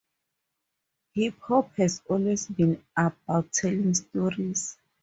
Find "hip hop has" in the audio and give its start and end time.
1.13-2.01